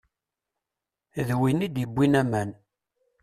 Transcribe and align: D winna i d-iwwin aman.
D 1.27 1.29
winna 1.39 1.63
i 1.65 1.67
d-iwwin 1.73 2.13
aman. 2.21 2.49